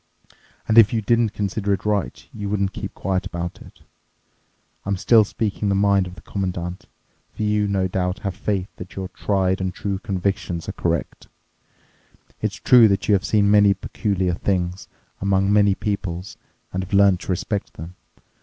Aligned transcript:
And 0.67 0.79
if 0.79 0.91
you 0.93 1.03
didn't 1.03 1.29
consider 1.35 1.71
it 1.73 1.85
right, 1.85 2.27
you 2.33 2.49
wouldn't 2.49 2.73
keep 2.73 2.95
quiet 2.95 3.27
about 3.27 3.61
it—I'm 3.61 4.97
still 4.97 5.23
speaking 5.23 5.69
the 5.69 5.75
mind 5.75 6.07
of 6.07 6.15
the 6.15 6.21
Commandant—for 6.21 7.43
you 7.43 7.67
no 7.67 7.87
doubt 7.87 8.17
have 8.25 8.33
faith 8.33 8.67
that 8.77 8.95
your 8.95 9.09
tried 9.09 9.61
and 9.61 9.71
true 9.71 9.99
convictions 9.99 10.67
are 10.67 10.71
correct. 10.71 11.27
It's 12.41 12.55
true 12.55 12.87
that 12.87 13.07
you 13.07 13.13
have 13.13 13.23
seen 13.23 13.51
many 13.51 13.75
peculiar 13.75 14.33
things 14.33 14.87
among 15.21 15.53
many 15.53 15.75
peoples 15.75 16.35
and 16.73 16.83
have 16.83 16.93
learned 16.93 17.19
to 17.19 17.31
respect 17.31 17.73
them. 17.73 17.93